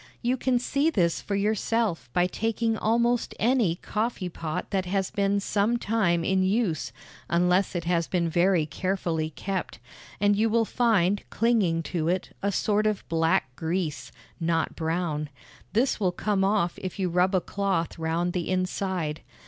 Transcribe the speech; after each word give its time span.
You 0.23 0.35
can 0.35 0.57
see 0.57 0.89
this 0.89 1.21
for 1.21 1.35
yourself 1.35 2.09
by 2.11 2.25
taking 2.25 2.75
almost 2.75 3.35
any 3.39 3.75
coffee 3.75 4.29
pot 4.29 4.71
that 4.71 4.87
has 4.87 5.11
been 5.11 5.39
some 5.39 5.77
time 5.77 6.23
in 6.23 6.41
use 6.41 6.91
(unless 7.29 7.75
it 7.75 7.83
has 7.83 8.07
been 8.07 8.27
very 8.27 8.65
carefully 8.65 9.29
kept), 9.29 9.77
and 10.19 10.35
you 10.35 10.49
will 10.49 10.65
find 10.65 11.21
clinging 11.29 11.83
to 11.83 12.07
it 12.07 12.35
a 12.41 12.51
sort 12.51 12.87
of 12.87 13.07
black 13.09 13.55
grease 13.55 14.11
(not 14.39 14.75
brown); 14.75 15.29
this 15.73 15.99
will 15.99 16.11
come 16.11 16.43
off 16.43 16.79
if 16.79 16.97
you 16.97 17.07
rub 17.07 17.35
a 17.35 17.39
cloth 17.39 17.99
round 17.99 18.33
the 18.33 18.49
inside. 18.49 19.21